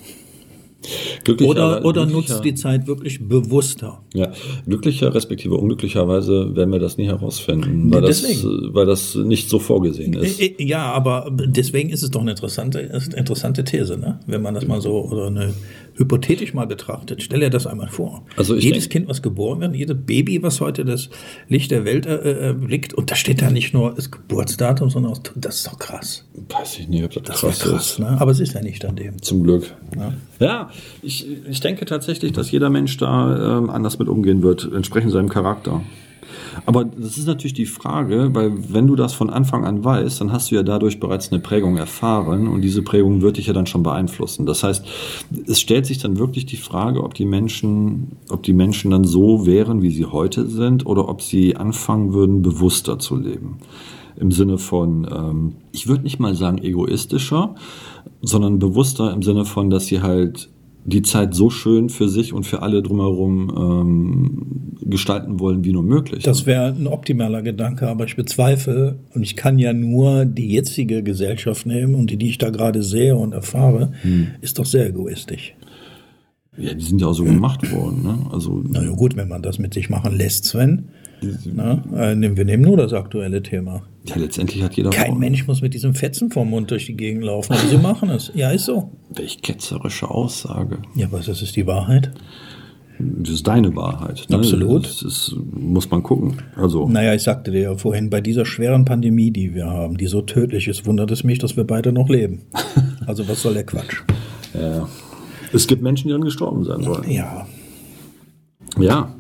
Glücklicher, 1.23 1.51
Oder, 1.51 1.85
oder 1.85 2.03
glücklicher- 2.07 2.13
nutzt 2.35 2.45
die 2.45 2.55
Zeit 2.55 2.89
wirklich 2.89 3.21
bewusster. 3.29 4.03
Ja, 4.15 4.33
glücklicher 4.67 5.15
respektive 5.15 5.55
unglücklicherweise 5.57 6.57
werden 6.57 6.73
wir 6.73 6.81
das 6.81 6.97
nie 6.97 7.07
herausfinden, 7.07 7.93
weil, 7.93 8.01
das, 8.03 8.25
weil 8.45 8.87
das 8.87 9.15
nicht 9.15 9.49
so 9.49 9.61
vorgesehen 9.61 10.15
ist. 10.15 10.41
Ja, 10.59 10.91
aber 10.93 11.31
deswegen 11.47 11.91
ist 11.91 12.03
es 12.03 12.11
doch 12.11 12.21
eine 12.23 12.33
interessante, 12.33 12.81
eine 12.81 13.17
interessante 13.17 13.63
These, 13.63 13.97
ne? 13.97 14.19
wenn 14.27 14.43
man 14.43 14.55
das 14.55 14.67
mal 14.67 14.81
so 14.81 15.05
oder 15.05 15.29
eine 15.29 15.55
hypothetisch 15.97 16.55
mal 16.55 16.67
betrachtet. 16.67 17.23
Stell 17.23 17.41
dir 17.41 17.51
das 17.51 17.67
einmal 17.67 17.89
vor. 17.89 18.25
Also 18.37 18.57
jedes 18.57 18.89
Kind, 18.89 19.09
was 19.09 19.23
geboren 19.23 19.61
wird, 19.61 19.75
jedes 19.75 19.97
Baby, 20.05 20.43
was 20.43 20.61
heute 20.61 20.85
das 20.85 21.11
Licht 21.49 21.71
der 21.71 21.85
Welt 21.85 22.07
äh, 22.07 22.51
äh, 22.51 22.53
blickt, 22.55 22.95
und 22.95 23.11
da 23.11 23.15
steht 23.15 23.43
da 23.43 23.51
nicht 23.51 23.75
nur 23.75 23.95
das 23.95 24.11
Geburtsdatum, 24.11 24.91
sondern 24.91 25.13
auch, 25.13 25.19
das 25.37 25.57
ist 25.57 25.67
doch 25.67 25.79
krass. 25.79 26.29
Weiß 26.49 26.79
ich 26.79 26.89
nicht, 26.89 27.05
ob 27.05 27.13
das, 27.13 27.23
Das 27.25 27.41
krass, 27.41 27.59
krass, 27.61 27.91
ist. 27.93 27.99
ne? 27.99 28.17
aber 28.21 28.31
es 28.31 28.41
ist 28.41 28.55
ja 28.55 28.63
nicht 28.63 28.85
an 28.85 28.97
dem. 28.97 29.21
Zum 29.23 29.43
Glück. 29.43 29.75
Ja. 29.97 30.13
Ja, 30.41 30.71
ich, 31.03 31.27
ich 31.49 31.61
denke 31.61 31.85
tatsächlich, 31.85 32.33
dass 32.33 32.51
jeder 32.51 32.71
Mensch 32.71 32.97
da 32.97 33.59
ähm, 33.59 33.71
anders 33.71 33.99
mit 33.99 34.09
umgehen 34.09 34.43
wird, 34.43 34.69
entsprechend 34.75 35.13
seinem 35.13 35.29
Charakter. 35.29 35.83
Aber 36.67 36.85
das 36.85 37.19
ist 37.19 37.27
natürlich 37.27 37.55
die 37.55 37.67
Frage, 37.67 38.31
weil 38.35 38.53
wenn 38.73 38.87
du 38.87 38.97
das 38.97 39.13
von 39.13 39.31
Anfang 39.31 39.65
an 39.65 39.85
weißt, 39.85 40.21
dann 40.21 40.33
hast 40.33 40.51
du 40.51 40.55
ja 40.55 40.63
dadurch 40.63 41.01
bereits 41.01 41.33
eine 41.33 41.41
Prägung 41.41 41.77
erfahren 41.77 42.49
und 42.49 42.63
diese 42.63 42.83
Prägung 42.83 43.23
wird 43.23 43.37
dich 43.37 43.47
ja 43.47 43.53
dann 43.53 43.67
schon 43.67 43.83
beeinflussen. 43.83 44.47
Das 44.47 44.63
heißt, 44.63 44.85
es 45.47 45.61
stellt 45.61 45.87
sich 45.87 45.99
dann 45.99 46.19
wirklich 46.19 46.47
die 46.47 46.57
Frage, 46.57 47.03
ob 47.03 47.15
die 47.15 47.25
Menschen, 47.25 48.13
ob 48.29 48.43
die 48.43 48.53
Menschen 48.53 48.91
dann 48.91 49.05
so 49.05 49.47
wären, 49.47 49.83
wie 49.83 49.91
sie 49.91 50.07
heute 50.07 50.47
sind, 50.47 50.87
oder 50.87 51.09
ob 51.09 51.23
sie 51.23 51.57
anfangen 51.57 52.13
würden, 52.13 52.43
bewusster 52.43 52.99
zu 52.99 53.17
leben. 53.17 53.59
Im 54.17 54.31
Sinne 54.31 54.59
von, 54.59 55.07
ähm, 55.11 55.53
ich 55.73 55.89
würde 55.89 56.03
nicht 56.03 56.19
mal 56.19 56.35
sagen 56.35 56.59
egoistischer, 56.59 57.55
sondern 58.21 58.59
bewusster 58.59 59.13
im 59.13 59.23
Sinne 59.23 59.45
von, 59.45 59.71
dass 59.71 59.87
sie 59.87 60.03
halt 60.03 60.51
die 60.85 61.03
Zeit 61.03 61.35
so 61.35 61.49
schön 61.51 61.89
für 61.89 62.09
sich 62.09 62.33
und 62.33 62.45
für 62.45 62.63
alle 62.63 62.83
drumherum 62.83 63.53
ähm, 63.57 64.79
gestalten 64.85 65.39
wollen, 65.39 65.65
wie 65.65 65.73
nur 65.73 65.83
möglich. 65.85 66.25
Das 66.25 66.45
wäre 66.47 66.75
ein 66.75 66.87
optimaler 66.87 67.43
Gedanke, 67.43 67.89
aber 67.89 68.05
ich 68.05 68.17
bezweifle, 68.17 68.99
und 69.15 69.23
ich 69.23 69.37
kann 69.37 69.59
ja 69.59 69.73
nur 69.73 70.25
die 70.25 70.49
jetzige 70.49 71.03
Gesellschaft 71.03 71.67
nehmen 71.67 71.95
und 71.95 72.11
die, 72.11 72.17
die 72.17 72.29
ich 72.31 72.39
da 72.39 72.51
gerade 72.51 72.83
sehe 72.83 73.17
und 73.17 73.33
erfahre, 73.33 73.93
Hm. 74.03 74.29
ist 74.41 74.59
doch 74.59 74.67
sehr 74.67 74.87
egoistisch. 74.89 75.55
Ja, 76.57 76.75
die 76.75 76.85
sind 76.85 77.01
ja 77.01 77.07
auch 77.09 77.15
so 77.15 77.25
gemacht 77.25 77.71
worden. 77.73 78.03
Ne? 78.03 78.19
Also 78.33 78.63
Na 78.69 78.83
ja, 78.83 78.91
gut, 78.91 79.17
wenn 79.17 79.29
man 79.29 79.43
das 79.43 79.59
mit 79.59 79.73
sich 79.75 79.89
machen 79.91 80.15
lässt, 80.17 80.45
Sven. 80.45 80.89
Na, 81.55 81.83
äh, 81.95 82.15
nehmen- 82.17 82.37
wir 82.37 82.45
nehmen 82.45 82.65
nur 82.65 82.77
das 82.77 82.93
aktuelle 82.93 83.43
Thema. 83.43 83.83
ja, 84.07 84.17
letztendlich 84.17 84.61
hat 84.63 84.75
jeder 84.75 84.91
Kein 84.91 85.11
vor- 85.13 85.19
Mensch 85.19 85.47
muss 85.47 85.63
mit 85.63 85.73
diesem 85.73 85.95
Fetzen 85.95 86.31
vom 86.33 86.51
Mund 86.51 86.71
durch 86.73 86.87
die 86.87 86.97
Gegend 86.97 87.23
laufen, 87.23 87.53
aber 87.53 87.69
sie 87.69 87.79
machen 87.79 88.11
es. 88.11 88.33
Ja, 88.35 88.51
ist 88.51 88.65
so. 88.65 88.91
Welch 89.15 89.41
ketzerische 89.41 90.11
Aussage. 90.11 90.79
Ja, 90.97 91.07
was 91.13 91.27
das 91.27 91.41
ist 91.41 91.55
die 91.55 91.67
Wahrheit? 91.69 92.11
Das 92.99 93.33
ist 93.35 93.47
deine 93.47 93.75
Wahrheit. 93.77 94.27
Ne? 94.29 94.37
Absolut. 94.37 94.85
Das 94.85 95.03
ist, 95.03 95.35
muss 95.53 95.89
man 95.91 96.03
gucken. 96.03 96.35
Also. 96.57 96.89
Naja, 96.89 97.15
ich 97.15 97.23
sagte 97.23 97.51
dir 97.53 97.61
ja 97.61 97.77
vorhin, 97.77 98.11
bei 98.11 98.21
dieser 98.21 98.45
schweren 98.45 98.85
Pandemie, 98.85 99.31
die 99.31 99.55
wir 99.55 99.67
haben, 99.67 99.97
die 99.97 100.07
so 100.09 100.23
tödlich 100.23 100.67
ist, 100.69 100.87
wundert 100.87 101.11
es 101.13 101.23
mich, 101.25 101.39
dass 101.39 101.57
wir 101.57 101.65
beide 101.65 101.93
noch 101.93 102.09
leben. 102.09 102.43
Also 103.07 103.27
was 103.29 103.43
soll 103.43 103.55
der 103.55 103.65
Quatsch? 103.65 104.03
Ja. 104.55 104.89
Es 105.53 105.67
gibt 105.67 105.83
Menschen, 105.83 106.09
die 106.09 106.13
dann 106.13 106.25
gestorben 106.25 106.65
sein 106.65 106.83
sollen. 106.83 107.11
Ja. 107.11 107.47
Ja. 108.79 109.15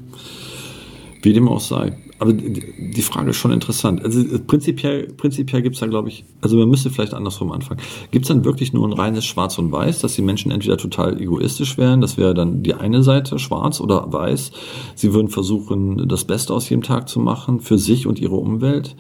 Wie 1.22 1.32
dem 1.32 1.48
auch 1.48 1.60
sei. 1.60 1.96
Aber 2.22 2.32
die 2.32 3.02
Frage 3.02 3.30
ist 3.30 3.36
schon 3.36 3.50
interessant. 3.50 4.04
Also 4.04 4.22
prinzipiell, 4.46 5.08
prinzipiell 5.08 5.60
gibt 5.60 5.74
es 5.74 5.80
da, 5.80 5.88
glaube 5.88 6.08
ich, 6.08 6.24
also 6.40 6.56
man 6.56 6.68
müsste 6.68 6.88
vielleicht 6.90 7.14
andersrum 7.14 7.50
anfangen. 7.50 7.80
Gibt 8.12 8.26
es 8.26 8.28
dann 8.28 8.44
wirklich 8.44 8.72
nur 8.72 8.86
ein 8.86 8.92
reines 8.92 9.24
Schwarz 9.24 9.58
und 9.58 9.72
Weiß, 9.72 9.98
dass 9.98 10.14
die 10.14 10.22
Menschen 10.22 10.52
entweder 10.52 10.76
total 10.76 11.20
egoistisch 11.20 11.78
wären, 11.78 12.00
das 12.00 12.16
wäre 12.16 12.32
dann 12.32 12.62
die 12.62 12.74
eine 12.74 13.02
Seite, 13.02 13.40
schwarz 13.40 13.80
oder 13.80 14.12
weiß. 14.12 14.52
Sie 14.94 15.12
würden 15.14 15.30
versuchen, 15.30 16.06
das 16.06 16.24
Beste 16.24 16.54
aus 16.54 16.68
jedem 16.68 16.82
Tag 16.82 17.08
zu 17.08 17.18
machen, 17.18 17.58
für 17.58 17.76
sich 17.76 18.06
und 18.06 18.20
ihre 18.20 18.36
Umwelt. 18.36 18.94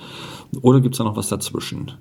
Oder 0.60 0.80
gibt 0.80 0.94
es 0.94 0.98
da 0.98 1.04
noch 1.04 1.16
was 1.16 1.28
dazwischen? 1.28 1.92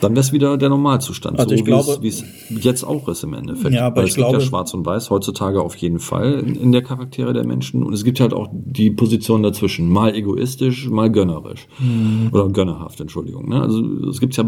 Dann 0.00 0.12
wäre 0.12 0.20
es 0.20 0.32
wieder 0.32 0.56
der 0.56 0.68
Normalzustand, 0.68 1.40
also 1.40 1.56
so 1.56 2.02
wie 2.02 2.06
es 2.08 2.22
jetzt 2.48 2.84
auch 2.84 3.08
ist 3.08 3.24
im 3.24 3.34
Endeffekt. 3.34 3.74
Ja, 3.74 3.86
aber 3.86 3.96
Weil 3.96 4.04
ich 4.04 4.10
es 4.10 4.16
gibt 4.16 4.28
glaube- 4.28 4.42
ja 4.42 4.48
Schwarz 4.48 4.72
und 4.72 4.86
Weiß 4.86 5.10
heutzutage 5.10 5.60
auf 5.60 5.74
jeden 5.76 5.98
Fall 5.98 6.34
in, 6.34 6.54
in 6.54 6.70
der 6.72 6.82
Charaktere 6.82 7.32
der 7.32 7.44
Menschen. 7.44 7.82
Und 7.82 7.92
es 7.92 8.04
gibt 8.04 8.20
halt 8.20 8.32
auch 8.32 8.48
die 8.52 8.90
Position 8.90 9.42
dazwischen. 9.42 9.88
Mal 9.88 10.14
egoistisch, 10.14 10.88
mal 10.88 11.10
gönnerisch. 11.10 11.66
Mhm. 11.80 12.30
Oder 12.32 12.48
gönnerhaft, 12.50 13.00
Entschuldigung. 13.00 13.48
Ne? 13.48 13.60
Also 13.60 13.82
es 14.08 14.20
gibt 14.20 14.36
ja 14.36 14.44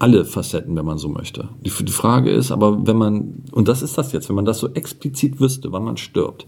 alle 0.00 0.24
Facetten, 0.24 0.74
wenn 0.76 0.84
man 0.84 0.98
so 0.98 1.08
möchte. 1.08 1.50
Die, 1.60 1.70
die 1.70 1.92
Frage 1.92 2.30
ist 2.30 2.50
aber, 2.50 2.86
wenn 2.86 2.96
man, 2.96 3.44
und 3.52 3.68
das 3.68 3.82
ist 3.82 3.98
das 3.98 4.12
jetzt, 4.12 4.28
wenn 4.30 4.36
man 4.36 4.46
das 4.46 4.58
so 4.58 4.72
explizit 4.72 5.40
wüsste, 5.40 5.72
wann 5.72 5.84
man 5.84 5.98
stirbt, 5.98 6.46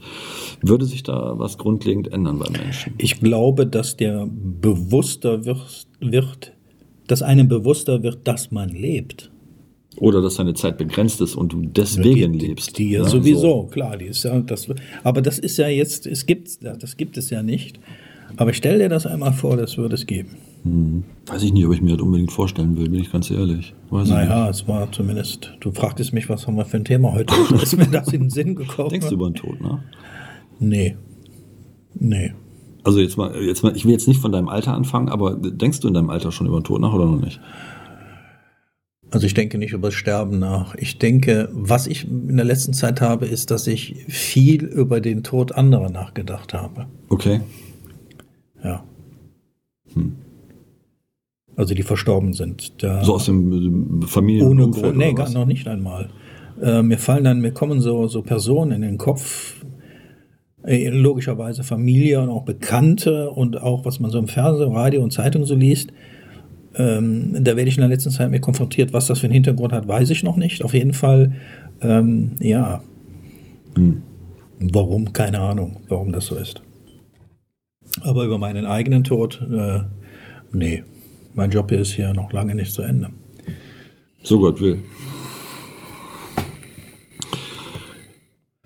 würde 0.62 0.87
sich 0.87 1.02
da 1.02 1.35
was 1.38 1.59
grundlegend 1.59 2.11
ändern 2.12 2.38
beim 2.38 2.52
Menschen? 2.52 2.94
Ich 2.97 3.21
glaube, 3.21 3.66
dass 3.66 3.97
der 3.97 4.26
bewusster 4.26 5.44
wird, 5.44 5.87
wird, 6.00 6.52
dass 7.06 7.23
einem 7.23 7.47
bewusster 7.49 8.02
wird, 8.02 8.26
dass 8.26 8.50
man 8.50 8.71
lebt. 8.71 9.30
Oder 9.97 10.23
dass 10.23 10.37
deine 10.37 10.54
Zeit 10.54 10.78
begrenzt 10.78 11.21
ist 11.21 11.35
und 11.35 11.52
du 11.52 11.61
deswegen 11.61 12.38
die, 12.38 12.47
lebst. 12.47 12.78
Die 12.78 12.92
ja 12.92 13.04
sowieso, 13.04 13.40
So. 13.40 13.66
klar, 13.66 13.99
die 13.99 14.06
ist 14.06 14.25
ja 14.25 14.40
das. 14.40 14.66
Aber 15.04 15.21
das 15.21 15.38
ist 15.38 15.59
ja 15.59 15.68
jetzt, 15.68 16.06
es 16.06 16.25
gibt, 16.25 16.64
das 16.64 16.97
gibt 16.97 17.18
es 17.18 17.28
ja 17.28 17.42
nicht. 17.42 17.78
Aber 18.37 18.54
stell 18.54 18.78
dir 18.78 18.88
das 18.88 19.04
einmal 19.04 19.35
vor, 19.35 19.59
das 19.59 19.76
würde 19.76 19.94
es 19.94 20.06
geben. 20.06 20.38
Weiß 20.64 21.42
ich 21.42 21.52
nicht, 21.52 21.66
ob 21.66 21.73
ich 21.73 21.83
mir 21.83 21.97
das 21.97 22.02
unbedingt 22.02 22.31
vorstellen 22.31 22.76
will, 22.76 22.88
bin 22.88 23.00
ich 23.00 23.11
ganz 23.11 23.31
ehrlich. 23.31 23.75
Weiß. 23.90 24.09
Naja, 24.09 24.49
es 24.49 24.69
war 24.69 24.90
zumindest, 24.92 25.57
du 25.61 25.73
fragtest 25.73 26.12
mich, 26.12 26.28
was 26.28 26.47
haben 26.47 26.57
wir 26.57 26.64
für 26.64 26.76
ein 26.76 26.85
Thema 26.85 27.12
heute? 27.12 27.35
ist 27.62 27.76
mir 27.76 27.87
das 27.87 28.12
in 28.12 28.23
den 28.23 28.31
Sinn 28.31 28.54
gekommen? 28.54 28.90
Denkst 28.90 29.09
du 29.09 29.14
über 29.14 29.28
den 29.28 29.35
Tod, 29.35 29.61
ne? 29.61 29.83
Nee. 30.61 30.97
Nee. 31.95 32.33
Also 32.85 33.00
jetzt 33.00 33.16
mal, 33.16 33.35
jetzt 33.42 33.62
mal, 33.62 33.76
ich 33.76 33.85
will 33.85 33.92
jetzt 33.92 34.07
nicht 34.07 34.21
von 34.21 34.33
deinem 34.33 34.49
Alter 34.49 34.75
anfangen, 34.75 35.09
aber 35.09 35.37
denkst 35.37 35.81
du 35.81 35.88
in 35.88 35.95
deinem 35.95 36.11
Alter 36.11 36.31
schon 36.31 36.47
über 36.47 36.61
den 36.61 36.64
Tod 36.64 36.81
nach 36.81 36.92
oder 36.92 37.07
noch 37.07 37.21
nicht? 37.21 37.40
Also 39.11 39.26
ich 39.26 39.35
denke 39.35 39.59
nicht 39.59 39.73
über 39.73 39.88
das 39.88 39.95
Sterben 39.95 40.38
nach. 40.38 40.75
Ich 40.76 40.99
denke, 40.99 41.49
was 41.52 41.87
ich 41.87 42.09
in 42.09 42.37
der 42.37 42.47
letzten 42.47 42.73
Zeit 42.73 43.00
habe, 43.00 43.26
ist, 43.26 43.50
dass 43.50 43.66
ich 43.66 44.04
viel 44.09 44.64
über 44.64 45.00
den 45.00 45.23
Tod 45.23 45.52
anderer 45.52 45.90
nachgedacht 45.90 46.54
habe. 46.54 46.87
Okay. 47.09 47.40
Ja. 48.64 48.85
Also 51.56 51.75
die 51.75 51.82
verstorben 51.82 52.32
sind. 52.32 52.82
Da 52.82 53.04
So 53.04 53.14
aus 53.14 53.26
dem 53.26 54.02
äh, 54.02 54.06
Familien- 54.06 54.49
ohne 54.49 54.68
Grund. 54.68 54.97
Nee, 54.97 55.12
gar 55.12 55.30
noch 55.30 55.44
nicht 55.47 55.68
einmal. 55.68 56.09
Äh, 56.62 56.82
mir 56.82 56.99
fallen 56.99 57.25
dann, 57.25 57.40
mir 57.40 57.52
kommen 57.52 57.80
so, 57.80 58.06
so 58.09 58.23
Personen 58.23 58.73
in 58.73 58.82
den 58.82 58.99
Kopf, 58.99 59.56
äh, 60.64 60.88
logischerweise 60.88 61.62
Familie 61.64 62.21
und 62.23 62.30
auch 62.30 62.44
Bekannte 62.44 63.30
und 63.30 63.61
auch, 63.61 63.85
was 63.85 64.00
man 64.00 64.11
so 64.11 64.18
im 64.18 64.28
Fernsehen, 64.28 64.73
Radio 64.73 65.02
und 65.02 65.12
Zeitung 65.12 65.44
so 65.44 65.54
liest. 65.54 65.92
Ähm, 66.75 67.37
da 67.40 67.56
werde 67.56 67.68
ich 67.68 67.76
in 67.76 67.82
der 67.82 67.90
letzten 67.90 68.11
Zeit 68.11 68.30
mit 68.30 68.40
konfrontiert. 68.40 68.92
Was 68.94 69.06
das 69.06 69.18
für 69.18 69.26
einen 69.26 69.35
Hintergrund 69.35 69.73
hat, 69.73 69.87
weiß 69.88 70.09
ich 70.11 70.23
noch 70.23 70.37
nicht. 70.37 70.64
Auf 70.64 70.73
jeden 70.73 70.94
Fall, 70.94 71.32
ähm, 71.82 72.32
ja. 72.40 72.82
Warum? 74.59 75.12
Keine 75.12 75.40
Ahnung, 75.40 75.78
warum 75.88 76.12
das 76.12 76.26
so 76.26 76.37
ist. 76.37 76.62
Aber 78.00 78.25
über 78.25 78.38
meinen 78.38 78.64
eigenen 78.64 79.04
Tod, 79.04 79.47
äh, 79.52 79.80
nee. 80.52 80.82
Mein 81.34 81.50
Job 81.50 81.70
hier 81.70 81.80
ist 81.80 81.92
hier 81.92 82.12
noch 82.12 82.32
lange 82.32 82.54
nicht 82.54 82.72
zu 82.72 82.82
Ende. 82.82 83.10
So 84.22 84.38
Gott 84.38 84.60
will. 84.60 84.78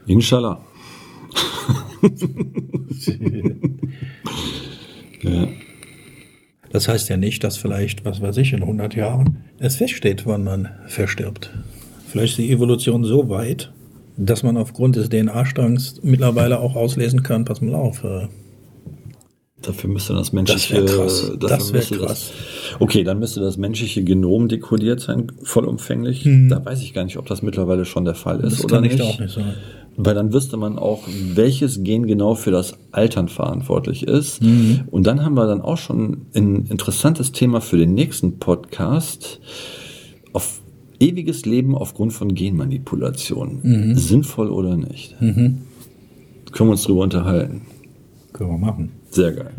Inshallah. 0.06 0.60
ja. 5.22 5.48
Das 6.70 6.88
heißt 6.88 7.08
ja 7.08 7.16
nicht, 7.16 7.42
dass 7.42 7.56
vielleicht, 7.56 8.04
was 8.04 8.20
weiß 8.20 8.36
ich, 8.38 8.52
in 8.52 8.62
100 8.62 8.94
Jahren 8.94 9.44
es 9.58 9.76
feststeht, 9.76 10.26
wann 10.26 10.44
man 10.44 10.68
verstirbt. 10.86 11.50
Vielleicht 12.06 12.32
ist 12.32 12.38
die 12.38 12.52
Evolution 12.52 13.04
so 13.04 13.28
weit, 13.28 13.72
dass 14.16 14.42
man 14.42 14.56
aufgrund 14.56 14.96
des 14.96 15.08
DNA-Strangs 15.08 16.00
mittlerweile 16.02 16.60
auch 16.60 16.76
auslesen 16.76 17.22
kann, 17.22 17.44
pass 17.44 17.60
mal 17.60 17.74
auf. 17.74 18.04
Dafür 19.66 19.90
müsste 19.90 20.14
das 20.14 20.32
menschliche. 20.32 20.80
Das 20.82 20.94
krass. 20.94 21.32
dafür 21.40 21.48
Das 21.48 21.72
müsste 21.72 21.98
krass. 21.98 22.32
okay, 22.78 23.02
dann 23.04 23.18
müsste 23.18 23.40
das 23.40 23.56
menschliche 23.56 24.04
Genom 24.04 24.48
dekodiert 24.48 25.00
sein, 25.00 25.32
vollumfänglich. 25.42 26.22
Da 26.48 26.64
weiß 26.64 26.82
ich 26.82 26.94
gar 26.94 27.04
nicht, 27.04 27.16
ob 27.18 27.26
das 27.26 27.42
mittlerweile 27.42 27.84
schon 27.84 28.04
der 28.04 28.14
Fall 28.14 28.40
ist 28.40 28.44
Mhm. 28.44 28.48
das 28.56 28.64
oder 28.64 28.74
kann 28.76 28.84
ich 28.84 28.92
nicht. 28.92 29.02
da 29.02 29.08
auch 29.08 29.18
nicht 29.20 29.34
sagen. 29.34 29.54
Weil 29.98 30.14
dann 30.14 30.32
wüsste 30.32 30.56
man 30.58 30.78
auch, 30.78 31.04
welches 31.34 31.82
Gen 31.82 32.06
genau 32.06 32.34
für 32.34 32.50
das 32.50 32.74
Altern 32.92 33.28
verantwortlich 33.28 34.02
ist. 34.06 34.42
Mhm. 34.42 34.82
Und 34.90 35.06
dann 35.06 35.24
haben 35.24 35.34
wir 35.34 35.46
dann 35.46 35.62
auch 35.62 35.78
schon 35.78 36.26
ein 36.34 36.66
interessantes 36.66 37.32
Thema 37.32 37.60
für 37.62 37.78
den 37.78 37.94
nächsten 37.94 38.38
Podcast. 38.38 39.40
Auf 40.34 40.60
ewiges 41.00 41.46
Leben 41.46 41.74
aufgrund 41.74 42.12
von 42.12 42.34
Genmanipulation. 42.34 43.60
Mhm. 43.62 43.96
Sinnvoll 43.96 44.50
oder 44.50 44.76
nicht? 44.76 45.18
Können 45.18 45.64
wir 46.52 46.70
uns 46.70 46.82
drüber 46.84 47.02
unterhalten. 47.02 47.62
Können 48.34 48.50
wir 48.50 48.58
machen. 48.58 48.92
Sehr 49.16 49.32
geil. 49.32 49.54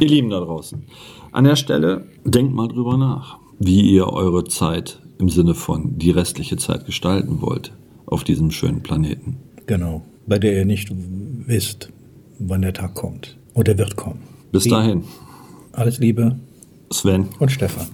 Ihr 0.00 0.08
Lieben 0.08 0.28
da 0.30 0.40
draußen, 0.40 0.82
an 1.30 1.44
der 1.44 1.54
Stelle 1.54 2.04
denkt 2.24 2.52
mal 2.52 2.66
drüber 2.66 2.96
nach, 2.96 3.38
wie 3.60 3.92
ihr 3.92 4.08
eure 4.08 4.42
Zeit 4.42 5.00
im 5.18 5.28
Sinne 5.28 5.54
von 5.54 5.96
die 5.98 6.10
restliche 6.10 6.56
Zeit 6.56 6.84
gestalten 6.84 7.40
wollt 7.40 7.72
auf 8.06 8.24
diesem 8.24 8.50
schönen 8.50 8.82
Planeten. 8.82 9.36
Genau. 9.66 10.02
Bei 10.26 10.40
der 10.40 10.52
ihr 10.56 10.64
nicht 10.64 10.90
wisst, 10.90 11.90
wann 12.40 12.62
der 12.62 12.72
Tag 12.72 12.94
kommt. 12.94 13.36
Und 13.54 13.68
er 13.68 13.78
wird 13.78 13.94
kommen. 13.94 14.18
Bis 14.50 14.64
dahin, 14.64 15.04
Alles 15.70 16.00
Liebe 16.00 16.36
Sven, 16.90 17.28
und 17.38 17.52
Stefan. 17.52 17.86